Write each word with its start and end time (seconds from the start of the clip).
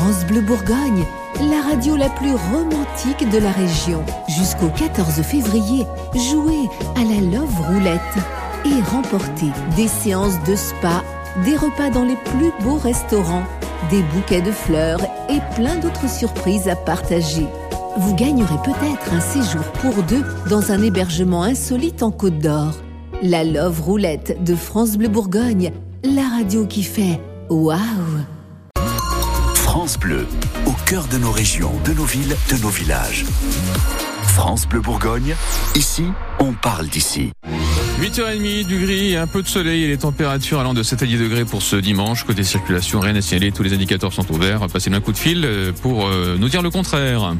France 0.00 0.24
Bleu 0.24 0.40
Bourgogne, 0.40 1.04
la 1.50 1.60
radio 1.60 1.94
la 1.94 2.08
plus 2.08 2.32
romantique 2.32 3.28
de 3.30 3.36
la 3.36 3.50
région. 3.50 4.02
Jusqu'au 4.28 4.68
14 4.68 5.20
février, 5.20 5.84
jouez 6.14 6.70
à 6.96 7.04
la 7.04 7.20
Love 7.20 7.60
Roulette 7.68 8.00
et 8.64 8.82
remportez 8.90 9.50
des 9.76 9.88
séances 9.88 10.42
de 10.44 10.56
spa, 10.56 11.04
des 11.44 11.54
repas 11.54 11.90
dans 11.90 12.04
les 12.04 12.16
plus 12.16 12.50
beaux 12.64 12.78
restaurants, 12.78 13.44
des 13.90 14.02
bouquets 14.14 14.40
de 14.40 14.52
fleurs 14.52 15.02
et 15.28 15.40
plein 15.54 15.76
d'autres 15.76 16.08
surprises 16.08 16.66
à 16.66 16.76
partager. 16.76 17.46
Vous 17.98 18.14
gagnerez 18.14 18.56
peut-être 18.64 19.12
un 19.12 19.20
séjour 19.20 19.64
pour 19.82 20.02
deux 20.04 20.24
dans 20.48 20.72
un 20.72 20.82
hébergement 20.82 21.42
insolite 21.42 22.02
en 22.02 22.10
Côte 22.10 22.38
d'Or. 22.38 22.72
La 23.22 23.44
Love 23.44 23.82
Roulette 23.82 24.42
de 24.42 24.54
France 24.54 24.96
Bleu 24.96 25.08
Bourgogne, 25.08 25.72
la 26.04 26.26
radio 26.38 26.64
qui 26.64 26.84
fait 26.84 27.20
waouh 27.50 27.76
France 29.90 29.98
Bleu, 29.98 30.26
au 30.66 30.72
cœur 30.86 31.08
de 31.08 31.18
nos 31.18 31.32
régions, 31.32 31.72
de 31.84 31.92
nos 31.92 32.04
villes, 32.04 32.36
de 32.48 32.62
nos 32.62 32.68
villages. 32.68 33.24
France 34.22 34.68
Bleu 34.68 34.80
Bourgogne, 34.80 35.34
ici, 35.74 36.04
on 36.38 36.52
parle 36.52 36.86
d'ici. 36.86 37.32
8h30, 38.00 38.66
du 38.66 38.78
gris, 38.86 39.16
un 39.16 39.26
peu 39.26 39.42
de 39.42 39.48
soleil 39.48 39.82
et 39.82 39.88
les 39.88 39.98
températures 39.98 40.60
allant 40.60 40.74
de 40.74 40.84
7 40.84 41.02
à 41.02 41.06
10 41.06 41.18
degrés 41.18 41.44
pour 41.44 41.60
ce 41.60 41.74
dimanche. 41.74 42.22
Côté 42.22 42.44
circulation, 42.44 43.00
rien 43.00 43.14
n'est 43.14 43.20
signalé, 43.20 43.50
tous 43.50 43.64
les 43.64 43.72
indicateurs 43.72 44.12
sont 44.12 44.30
ouverts. 44.30 44.64
Passez 44.72 44.92
un 44.92 45.00
coup 45.00 45.10
de 45.10 45.18
fil 45.18 45.44
euh, 45.44 45.72
pour 45.72 46.06
euh, 46.06 46.36
nous 46.38 46.48
dire 46.48 46.62
le 46.62 46.70
contraire. 46.70 47.34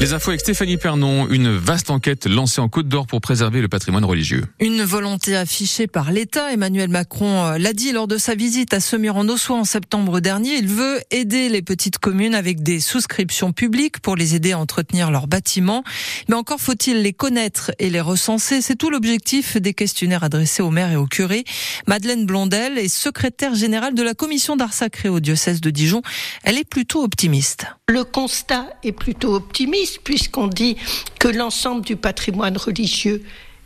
Les 0.00 0.14
infos 0.14 0.30
avec 0.30 0.40
Stéphanie 0.40 0.78
Pernon, 0.78 1.28
une 1.28 1.54
vaste 1.54 1.90
enquête 1.90 2.24
lancée 2.24 2.62
en 2.62 2.70
Côte 2.70 2.88
d'Or 2.88 3.06
pour 3.06 3.20
préserver 3.20 3.60
le 3.60 3.68
patrimoine 3.68 4.06
religieux. 4.06 4.46
Une 4.58 4.82
volonté 4.82 5.36
affichée 5.36 5.86
par 5.86 6.10
l'État. 6.10 6.50
Emmanuel 6.54 6.88
Macron 6.88 7.44
euh, 7.44 7.58
l'a 7.58 7.74
dit 7.74 7.92
lors 7.92 8.08
de 8.08 8.16
sa 8.16 8.34
visite 8.34 8.72
à 8.72 8.80
Semur-en-Ossois 8.80 9.58
en 9.58 9.64
septembre 9.64 10.20
dernier. 10.20 10.54
Il 10.54 10.68
veut 10.68 11.00
aider 11.10 11.50
les 11.50 11.60
petites 11.60 11.98
communes 11.98 12.34
avec 12.34 12.62
des 12.62 12.80
souscriptions 12.80 13.52
publiques 13.52 14.00
pour 14.00 14.16
les 14.16 14.34
aider 14.34 14.52
à 14.52 14.58
entretenir 14.58 15.10
leurs 15.10 15.26
bâtiments. 15.26 15.84
Mais 16.30 16.34
encore 16.34 16.62
faut-il 16.62 17.02
les 17.02 17.12
connaître 17.12 17.70
et 17.78 17.90
les 17.90 18.00
recenser. 18.00 18.62
C'est 18.62 18.76
tout 18.76 18.88
l'objectif 18.88 19.58
des 19.58 19.74
questionnaires 19.74 20.24
adressés 20.24 20.62
aux 20.62 20.70
maires 20.70 20.92
et 20.92 20.96
aux 20.96 21.06
curés. 21.06 21.44
Madeleine 21.86 22.24
Blondel 22.24 22.78
est 22.78 22.88
secrétaire 22.88 23.54
générale 23.54 23.94
de 23.94 24.02
la 24.02 24.14
commission 24.14 24.56
d'art 24.56 24.72
sacré 24.72 25.10
au 25.10 25.20
diocèse 25.20 25.60
de 25.60 25.68
Dijon. 25.68 26.00
Elle 26.42 26.56
est 26.56 26.64
plutôt 26.64 27.04
optimiste. 27.04 27.66
Le 27.86 28.04
constat 28.04 28.66
est 28.82 28.92
plutôt 28.92 29.34
optimiste 29.34 29.89
puisqu'on 29.98 30.46
dit 30.46 30.76
que 31.18 31.28
l'ensemble 31.28 31.84
du 31.84 31.96
patrimoine 31.96 32.56
religieux 32.56 33.24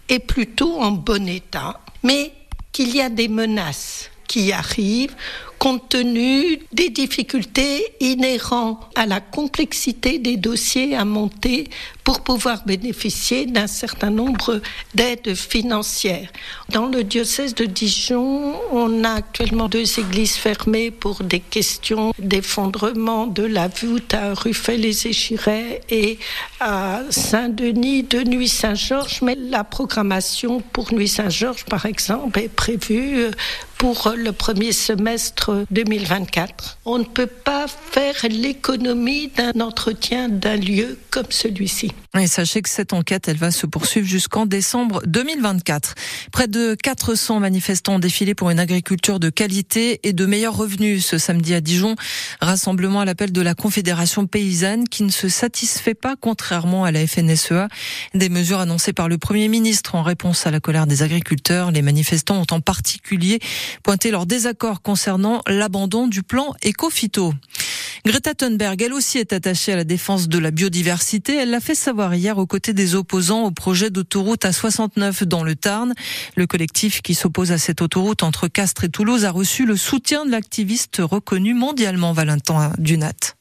est 0.09 0.19
plutôt 0.19 0.81
en 0.81 0.93
bon 0.93 1.29
état, 1.29 1.81
mais 2.03 2.33
qu'il 2.73 2.95
y 2.95 3.01
a 3.01 3.09
des 3.09 3.29
menaces 3.29 4.11
qui 4.27 4.53
arrivent 4.53 5.15
compte 5.65 5.89
tenu 5.89 6.59
des 6.75 6.91
difficultés 6.91 7.87
inhérentes 7.99 8.87
à 8.97 9.07
la 9.07 9.21
complexité 9.23 10.19
des 10.19 10.37
dossiers 10.37 10.95
à 10.95 11.07
monter 11.07 11.71
pour 12.05 12.21
pouvoir 12.21 12.67
bénéficier 12.67 13.47
d'un 13.47 13.67
certain 13.67 14.11
nombre 14.11 14.61
d'aides 14.95 15.35
financières. 15.35 16.29
Dans 16.69 16.85
le 16.89 17.03
diocèse 17.03 17.55
de 17.55 17.65
Dijon, 17.65 18.53
on 18.73 19.05
a 19.05 19.13
actuellement 19.13 19.71
deux 19.71 19.99
églises 19.99 20.35
fermées 20.37 20.91
pour 20.91 21.23
des 21.23 21.41
questions 21.41 22.13
d'effondrement 22.19 23.27
de 23.27 23.45
la 23.45 23.69
voûte 23.69 24.13
à 24.13 24.35
Ruffel-les-Échirets 24.35 25.81
et 25.89 26.19
à 26.61 27.01
Saint-Denis 27.09 28.03
de 28.03 28.23
Nuit-Saint-Georges, 28.23 29.23
mais 29.23 29.35
la 29.35 29.65
programmation 29.65 30.61
pour 30.75 30.93
Nuit-Saint-Georges, 30.93 31.65
par 31.65 31.87
exemple, 31.87 32.39
est 32.39 32.55
prévue 32.55 33.31
pour 33.85 34.15
le 34.17 34.33
premier 34.33 34.73
semestre 34.73 35.67
2024. 35.71 36.79
On 36.87 36.99
ne 36.99 37.05
peut 37.05 37.27
pas 37.27 37.67
faire 37.69 38.15
l'économie 38.31 39.29
d'un 39.29 39.61
entretien 39.61 40.31
d'un 40.31 40.57
lieu 40.57 40.99
comme 41.11 41.27
celui-ci. 41.29 41.93
Et 42.19 42.27
sachez 42.27 42.63
que 42.63 42.71
cette 42.71 42.95
enquête, 42.95 43.29
elle 43.29 43.37
va 43.37 43.51
se 43.51 43.67
poursuivre 43.67 44.07
jusqu'en 44.07 44.47
décembre 44.47 45.03
2024. 45.05 45.95
Près 46.33 46.49
de 46.49 46.75
400 46.83 47.41
manifestants 47.41 47.97
ont 47.97 47.99
défilé 47.99 48.35
pour 48.35 48.49
une 48.49 48.59
agriculture 48.59 49.21
de 49.21 49.29
qualité 49.29 50.01
et 50.03 50.15
de 50.15 50.25
meilleurs 50.25 50.57
revenus 50.57 51.05
ce 51.05 51.19
samedi 51.19 51.53
à 51.53 51.61
Dijon. 51.61 51.95
Rassemblement 52.41 53.01
à 53.01 53.05
l'appel 53.05 53.33
de 53.33 53.43
la 53.43 53.55
Confédération 53.55 54.27
paysanne 54.27 54.89
qui 54.89 55.03
ne 55.03 55.11
se 55.11 55.29
satisfait 55.29 55.95
pas, 55.95 56.15
contrairement 56.19 56.85
à 56.85 56.91
la 56.91 57.07
FNSEA, 57.07 57.69
des 58.15 58.31
mesures 58.31 58.61
annoncées 58.61 58.95
par 58.95 59.11
le 59.11 59.19
Premier 59.19 59.49
ministre 59.49 59.95
en 59.95 60.03
réponse 60.03 60.47
à 60.47 60.51
la 60.51 60.61
colère 60.61 60.87
des 60.87 61.03
agriculteurs. 61.03 61.71
Les 61.71 61.83
manifestants 61.83 62.41
ont 62.41 62.55
en 62.55 62.61
particulier 62.61 63.41
pointé 63.83 64.11
leur 64.11 64.27
désaccord 64.27 64.83
concernant 64.83 65.43
l'abandon 65.47 66.07
du 66.07 66.23
plan 66.23 66.55
éco-phyto. 66.63 67.33
Greta 68.07 68.35
Thunberg, 68.35 68.83
elle 68.83 68.93
aussi 68.93 69.19
est 69.19 69.33
attachée 69.33 69.73
à 69.73 69.77
la 69.77 69.85
défense 69.85 70.29
de 70.29 70.39
la 70.39 70.51
biodiversité. 70.51 71.37
Elle 71.37 71.51
l'a 71.51 71.61
fait 71.61 71.75
savoir 71.75 72.15
hier 72.15 72.37
aux 72.37 72.47
côtés 72.47 72.75
des 72.75 72.95
opposants 72.95 73.45
au 73.45 73.51
projet 73.51 73.89
d'autoroute 73.89 74.45
A69 74.45 75.25
dans 75.25 75.43
le 75.43 75.57
Tarn. 75.57 75.95
Le 76.37 76.47
collectif 76.47 77.01
qui 77.01 77.15
s'oppose 77.15 77.51
à 77.51 77.57
cette 77.57 77.81
autoroute 77.81 78.23
entre 78.23 78.47
Castres 78.49 78.85
et 78.85 78.91
Toulouse 78.91 79.25
a 79.25 79.31
reçu 79.31 79.65
le 79.65 79.77
soutien 79.77 80.27
de 80.27 80.31
l'activiste 80.31 81.01
reconnu 81.03 81.55
mondialement 81.55 82.13
Valentin 82.13 82.73
Dunat. 82.77 83.37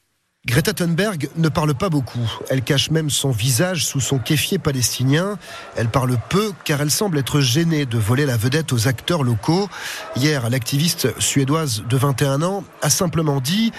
Greta 0.46 0.74
Thunberg 0.74 1.30
ne 1.36 1.48
parle 1.48 1.74
pas 1.74 1.88
beaucoup. 1.88 2.30
Elle 2.50 2.62
cache 2.62 2.90
même 2.90 3.08
son 3.08 3.30
visage 3.30 3.86
sous 3.86 4.00
son 4.00 4.18
kéfier 4.18 4.58
palestinien. 4.58 5.38
Elle 5.74 5.88
parle 5.88 6.18
peu 6.28 6.52
car 6.64 6.82
elle 6.82 6.90
semble 6.90 7.18
être 7.18 7.40
gênée 7.40 7.86
de 7.86 7.96
voler 7.96 8.26
la 8.26 8.36
vedette 8.36 8.72
aux 8.74 8.86
acteurs 8.86 9.22
locaux. 9.22 9.70
Hier, 10.16 10.50
l'activiste 10.50 11.18
suédoise 11.18 11.84
de 11.88 11.96
21 11.96 12.42
ans 12.42 12.62
a 12.82 12.90
simplement 12.90 13.40
dit 13.40 13.72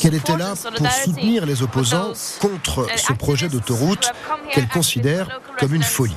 qu'elle 0.00 0.14
était 0.14 0.36
là 0.36 0.54
pour 0.76 0.90
soutenir 0.92 1.46
les 1.46 1.62
opposants 1.62 2.12
contre 2.40 2.86
ce 2.96 3.12
projet 3.12 3.48
d'autoroute 3.48 4.12
qu'elle 4.52 4.68
considère 4.68 5.40
comme 5.58 5.74
une 5.74 5.82
folie. 5.82 6.16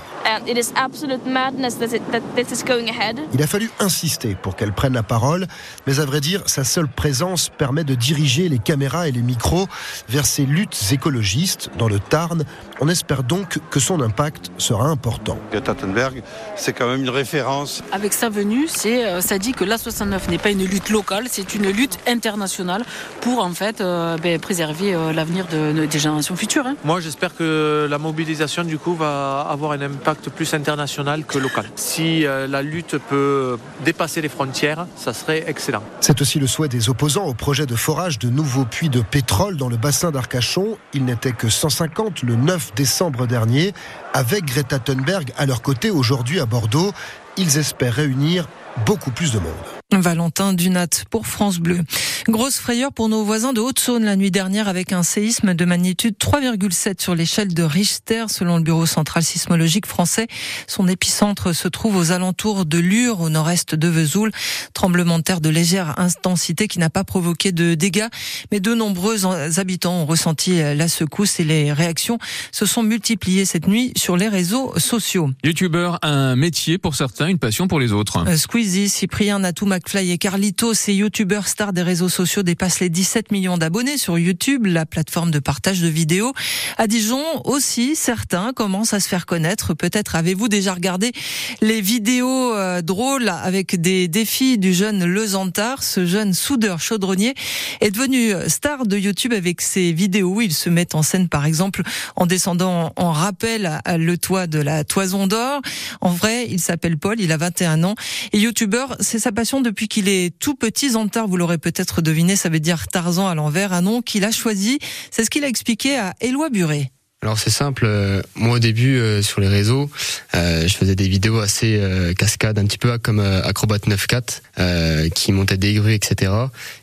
Il 3.34 3.44
a 3.44 3.48
fallu 3.48 3.70
insister 3.80 4.36
pour 4.42 4.56
qu'elle 4.56 4.74
prenne 4.74 4.94
la 4.94 5.04
parole, 5.04 5.48
mais 5.86 6.00
à 6.00 6.06
vrai 6.06 6.20
dire, 6.20 6.42
sa 6.48 6.64
seule 6.64 6.88
présence 6.88 7.50
permet 7.50 7.84
de 7.84 7.96
diriger 7.96 8.50
les 8.50 8.60
caméras 8.60 9.08
et 9.08 9.12
les 9.12 9.22
micros 9.22 9.68
vers 10.10 10.26
ces 10.26 10.46
luttes 10.46 10.78
écologistes 10.92 11.70
dans 11.78 11.88
le 11.88 12.00
Tarn. 12.00 12.44
On 12.82 12.90
espère 12.90 13.24
donc 13.24 13.60
que 13.70 13.80
son 13.80 14.02
impact 14.02 14.52
sera 14.58 14.88
important. 14.88 15.38
Greta 15.52 15.76
Thunberg, 15.76 16.24
c'est 16.56 16.74
quand 16.74 16.88
même 16.88 17.02
une 17.02 17.10
référence. 17.10 17.84
Avec 17.92 18.14
sa 18.14 18.30
venue, 18.30 18.68
c'est, 18.68 19.06
euh, 19.06 19.22
ça 19.22 19.38
dit 19.38 19.54
que 19.54 19.64
l'A69 19.64 20.30
n'est 20.30 20.38
pas 20.38 20.50
une 20.50 20.66
lutte 20.66 20.90
locale, 20.90 21.26
c'est 21.30 21.56
une 21.56 21.70
lutte 21.70 22.00
internationale 22.08 22.84
pour 23.22 23.44
en 23.44 23.52
fait 23.52 23.82
euh, 23.82 24.18
ben, 24.18 24.40
préserver 24.40 24.94
euh, 24.94 25.14
l'avenir 25.14 25.46
de, 25.48 25.86
des 25.86 26.00
générations 26.00 26.36
futures. 26.36 26.66
Hein. 26.66 26.76
Moi, 26.84 27.00
j'espère 27.00 27.36
que 27.36 27.88
la 27.90 27.98
mobilisation 27.98 28.64
du 28.64 28.78
coup 28.78 28.96
va 28.96 29.42
avoir 29.50 29.72
un 29.72 29.82
impact 29.82 30.15
plus 30.30 30.54
international 30.54 31.26
que 31.26 31.38
local. 31.38 31.66
Si 31.76 32.24
la 32.24 32.62
lutte 32.62 32.98
peut 32.98 33.58
dépasser 33.84 34.22
les 34.22 34.30
frontières, 34.30 34.88
ça 34.96 35.14
serait 35.14 35.44
excellent. 35.48 35.84
C'est 36.02 36.22
aussi 36.22 36.40
le 36.40 36.48
souhait 36.48 36.68
des 36.68 36.90
opposants 36.90 37.26
au 37.26 37.34
projet 37.34 37.66
de 37.66 37.76
forage 37.76 38.20
de 38.20 38.30
nouveaux 38.30 38.66
puits 38.66 38.90
de 38.90 39.02
pétrole 39.02 39.58
dans 39.58 39.70
le 39.70 39.78
bassin 39.78 40.12
d'Arcachon. 40.12 40.78
Il 40.94 41.06
n'était 41.06 41.32
que 41.32 41.50
150 41.50 42.24
le 42.24 42.36
9 42.36 42.74
décembre 42.76 43.28
dernier. 43.28 43.74
Avec 44.14 44.46
Greta 44.46 44.80
Thunberg 44.80 45.32
à 45.38 45.46
leur 45.46 45.62
côté 45.62 45.92
aujourd'hui 45.92 46.40
à 46.40 46.46
Bordeaux, 46.46 46.92
ils 47.38 47.58
espèrent 47.58 47.94
réunir 47.94 48.48
beaucoup 48.86 49.12
plus 49.12 49.32
de 49.32 49.40
monde. 49.40 49.75
Valentin 49.94 50.54
Dunat 50.54 50.88
pour 51.10 51.28
France 51.28 51.60
Bleu. 51.60 51.80
Grosse 52.28 52.58
frayeur 52.58 52.92
pour 52.92 53.08
nos 53.08 53.24
voisins 53.24 53.54
de 53.54 53.62
Haute-Saône 53.62 54.04
la 54.04 54.16
nuit 54.16 54.32
dernière 54.32 54.68
avec 54.68 54.92
un 54.92 55.04
séisme 55.04 55.54
de 55.54 55.64
magnitude 55.64 56.16
3,7 56.20 57.00
sur 57.00 57.14
l'échelle 57.14 57.54
de 57.54 57.62
Richter 57.62 58.26
selon 58.28 58.58
le 58.58 58.64
Bureau 58.64 58.88
central 58.88 59.24
sismologique 59.24 59.86
français. 59.86 60.28
Son 60.66 60.88
épicentre 60.88 61.54
se 61.54 61.68
trouve 61.68 61.96
aux 61.98 62.12
alentours 62.12 62.66
de 62.66 62.80
Lure 62.80 63.22
au 63.22 63.30
nord-est 63.30 63.76
de 63.76 63.88
Vesoul. 63.88 64.32
Tremblement 64.74 65.20
de 65.20 65.24
terre 65.24 65.40
de 65.40 65.50
légère 65.50 66.00
intensité 66.00 66.68
qui 66.68 66.80
n'a 66.80 66.90
pas 66.90 67.04
provoqué 67.04 67.52
de 67.52 67.76
dégâts 67.76 68.08
mais 68.52 68.60
de 68.60 68.74
nombreux 68.74 69.26
habitants 69.60 70.02
ont 70.02 70.06
ressenti 70.06 70.58
la 70.58 70.88
secousse 70.88 71.40
et 71.40 71.44
les 71.44 71.72
réactions 71.72 72.18
se 72.52 72.66
sont 72.66 72.82
multipliées 72.82 73.46
cette 73.46 73.68
nuit 73.68 73.94
sur 73.96 74.18
les 74.18 74.28
réseaux 74.28 74.74
sociaux. 74.80 75.30
Youtubeur, 75.44 76.00
un 76.02 76.36
métier 76.36 76.80
pour 76.80 76.96
certains, 76.96 77.28
une 77.28 77.40
passion 77.40 77.68
pour 77.68 77.80
les 77.80 77.92
autres. 77.92 78.28
Euh, 78.28 78.36
Squeezie, 78.36 78.90
Cyprien 78.90 79.40
Natou 79.40 79.66
McFly 79.76 80.12
et 80.12 80.18
Carlito, 80.18 80.74
ces 80.74 80.94
youtubeurs 80.94 81.50
stars 81.50 81.74
des 81.74 81.82
réseaux 81.82 82.08
sociaux 82.08 82.44
dépassent 82.44 82.80
les 82.80 82.88
17 82.88 83.34
millions 83.34 83.58
d'abonnés 83.58 83.98
sur 83.98 84.18
YouTube, 84.18 84.68
la 84.68 84.86
plateforme 84.86 85.32
de 85.32 85.40
partage 85.40 85.82
de 85.82 85.90
vidéos. 85.90 86.32
À 86.78 86.88
Dijon 86.88 87.22
aussi, 87.44 87.98
certains 87.98 88.54
commencent 88.54 88.94
à 88.94 89.02
se 89.02 89.10
faire 89.10 89.26
connaître. 89.26 89.74
Peut-être 89.74 90.16
avez-vous 90.16 90.48
déjà 90.48 90.74
regardé 90.74 91.12
les 91.60 91.82
vidéos 91.82 92.54
euh, 92.54 92.82
drôles 92.82 93.28
avec 93.28 93.82
des 93.82 94.08
défis 94.08 94.58
du 94.58 94.74
jeune 94.74 95.04
Lezantard. 95.04 95.84
Ce 95.84 96.06
jeune 96.06 96.34
soudeur 96.34 96.80
chaudronnier 96.80 97.34
est 97.82 97.92
devenu 97.92 98.32
star 98.48 98.86
de 98.86 98.98
YouTube 98.98 99.34
avec 99.34 99.60
ses 99.60 99.92
vidéos 99.92 100.36
où 100.36 100.42
il 100.42 100.54
se 100.54 100.70
met 100.70 100.96
en 100.96 101.04
scène, 101.04 101.28
par 101.28 101.46
exemple, 101.46 101.82
en 102.16 102.28
descendant 102.28 102.94
en 102.96 103.12
rappel 103.12 103.82
à 103.84 103.98
le 103.98 104.18
toit 104.18 104.48
de 104.48 104.60
la 104.60 104.86
toison 104.86 105.28
d'or. 105.28 105.62
En 106.00 106.12
vrai, 106.12 106.48
il 106.50 106.62
s'appelle 106.62 106.98
Paul, 106.98 107.20
il 107.20 107.34
a 107.34 107.38
21 107.38 107.84
ans. 107.84 107.96
Et 108.32 108.40
youtubeur, 108.40 108.96
c'est 109.02 109.20
sa 109.20 109.34
passion 109.34 109.65
depuis 109.66 109.88
qu'il 109.88 110.08
est 110.08 110.38
tout 110.38 110.56
petit. 110.56 110.92
Zantar, 110.92 111.28
vous 111.28 111.38
l'aurez 111.38 111.58
peut-être 111.58 112.02
deviné, 112.02 112.36
ça 112.36 112.50
veut 112.50 112.60
dire 112.60 112.88
Tarzan 112.88 113.28
à 113.28 113.36
l'envers, 113.36 113.74
un 113.74 113.82
nom 113.82 114.02
qu'il 114.02 114.24
a 114.24 114.32
choisi. 114.32 114.80
C'est 115.12 115.26
ce 115.26 115.30
qu'il 115.30 115.44
a 115.44 115.48
expliqué 115.48 115.98
à 115.98 116.14
Éloi 116.22 116.50
Buret. 116.50 116.92
Alors 117.26 117.40
c'est 117.40 117.50
simple, 117.50 117.86
euh, 117.88 118.22
moi 118.36 118.58
au 118.58 118.60
début 118.60 118.98
euh, 118.98 119.24
sur 119.24 119.42
les 119.42 119.48
réseaux, 119.48 119.90
euh, 120.36 120.68
je 120.68 120.76
faisais 120.76 120.96
des 120.96 121.08
vidéos 121.08 121.40
assez 121.40 121.82
cascades, 122.20 122.60
un 122.60 122.66
petit 122.66 122.78
peu 122.78 122.96
comme 123.00 123.20
Acrobat 123.20 123.78
9.4, 123.78 125.10
qui 125.10 125.32
montait 125.32 125.58
des 125.58 125.74
grues, 125.74 125.96
etc. 125.96 126.32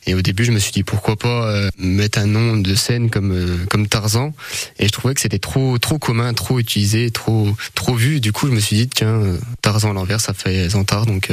Et 0.06 0.14
au 0.14 0.20
début 0.20 0.44
je 0.44 0.50
me 0.50 0.58
suis 0.58 0.72
dit 0.72 0.82
pourquoi 0.82 1.14
pas 1.14 1.70
mettre 1.78 2.18
un 2.18 2.26
nom 2.26 2.56
de 2.56 2.74
scène 2.74 3.08
comme 3.08 3.66
comme 3.70 3.86
Tarzan, 3.86 4.34
et 4.80 4.86
je 4.86 4.92
trouvais 4.92 5.14
que 5.14 5.20
c'était 5.20 5.38
trop 5.38 5.78
trop 5.78 6.00
commun, 6.00 6.34
trop 6.34 6.58
utilisé, 6.58 7.12
trop 7.12 7.48
trop 7.76 7.94
vu. 7.94 8.18
Du 8.18 8.32
coup 8.32 8.48
je 8.48 8.52
me 8.52 8.60
suis 8.60 8.74
dit 8.74 8.88
tiens 8.88 9.22
Tarzan 9.60 9.90
à 9.90 9.94
l'envers 9.94 10.20
ça 10.20 10.34
fait 10.34 10.70
Zantar, 10.70 11.06
donc 11.06 11.30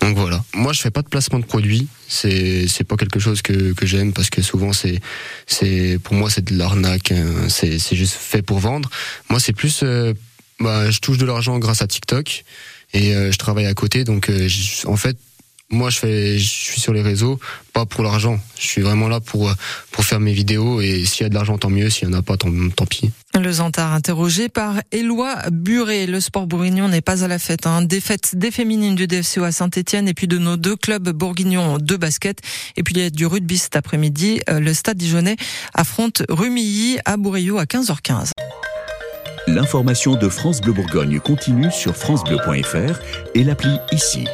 donc 0.00 0.16
voilà. 0.16 0.35
Moi 0.54 0.72
je 0.72 0.80
fais 0.80 0.90
pas 0.90 1.02
de 1.02 1.08
placement 1.08 1.38
de 1.38 1.44
produits, 1.44 1.88
c'est 2.08 2.68
c'est 2.68 2.84
pas 2.84 2.96
quelque 2.96 3.20
chose 3.20 3.42
que 3.42 3.72
que 3.72 3.86
j'aime 3.86 4.12
parce 4.12 4.30
que 4.30 4.42
souvent 4.42 4.72
c'est 4.72 5.00
c'est 5.46 5.98
pour 6.02 6.14
moi 6.14 6.30
c'est 6.30 6.44
de 6.44 6.56
l'arnaque, 6.56 7.12
hein. 7.12 7.48
c'est 7.48 7.78
c'est 7.78 7.96
juste 7.96 8.14
fait 8.14 8.42
pour 8.42 8.58
vendre. 8.58 8.90
Moi, 9.30 9.40
c'est 9.40 9.52
plus, 9.52 9.80
euh, 9.82 10.12
bah, 10.60 10.90
je 10.90 10.98
touche 11.00 11.18
de 11.18 11.26
l'argent 11.26 11.58
grâce 11.58 11.82
à 11.82 11.86
TikTok 11.86 12.44
et 12.92 13.14
euh, 13.14 13.32
je 13.32 13.38
travaille 13.38 13.66
à 13.66 13.74
côté. 13.74 14.04
Donc, 14.04 14.28
euh, 14.28 14.48
en 14.86 14.96
fait, 14.96 15.16
moi, 15.70 15.90
je 15.90 15.98
fais, 15.98 16.38
je 16.38 16.48
suis 16.48 16.80
sur 16.80 16.92
les 16.92 17.02
réseaux, 17.02 17.40
pas 17.72 17.86
pour 17.86 18.04
l'argent. 18.04 18.38
Je 18.56 18.68
suis 18.68 18.82
vraiment 18.82 19.08
là 19.08 19.18
pour 19.20 19.52
pour 19.90 20.04
faire 20.04 20.20
mes 20.20 20.32
vidéos 20.32 20.80
et 20.80 21.04
s'il 21.04 21.24
y 21.24 21.26
a 21.26 21.28
de 21.28 21.34
l'argent, 21.34 21.58
tant 21.58 21.70
mieux. 21.70 21.90
S'il 21.90 22.08
y 22.08 22.10
en 22.10 22.14
a 22.14 22.22
pas, 22.22 22.36
tant, 22.36 22.50
tant 22.74 22.86
pis. 22.86 23.10
Le 23.34 23.50
Zantard 23.50 23.92
interrogé 23.92 24.48
par 24.48 24.74
Éloi 24.92 25.36
Buret. 25.50 26.06
Le 26.06 26.20
sport 26.20 26.46
bourguignon 26.46 26.88
n'est 26.88 27.00
pas 27.00 27.24
à 27.24 27.28
la 27.28 27.38
fête. 27.38 27.66
Hein. 27.66 27.82
Défaite 27.82 28.36
des 28.36 28.52
féminines 28.52 28.94
du 28.94 29.08
DFCO 29.08 29.42
à 29.42 29.52
Saint-Etienne 29.52 30.06
et 30.06 30.14
puis 30.14 30.28
de 30.28 30.38
nos 30.38 30.56
deux 30.56 30.76
clubs 30.76 31.08
bourguignons 31.10 31.78
de 31.78 31.96
basket. 31.96 32.40
Et 32.76 32.84
puis 32.84 32.94
il 32.94 33.02
y 33.02 33.04
a 33.04 33.10
du 33.10 33.26
rugby 33.26 33.58
cet 33.58 33.74
après-midi. 33.74 34.40
Le 34.48 34.72
Stade 34.72 34.96
Dijonais 34.96 35.36
affronte 35.74 36.22
Rumilly 36.28 36.98
à 37.04 37.16
Bourreillot 37.16 37.58
à 37.58 37.64
15h15. 37.64 38.30
L'information 39.48 40.14
de 40.14 40.28
France 40.28 40.60
Bleu 40.60 40.72
Bourgogne 40.72 41.20
continue 41.20 41.70
sur 41.70 41.96
francebleu.fr 41.96 43.00
et 43.34 43.44
l'appli 43.44 43.76
ici. 43.92 44.26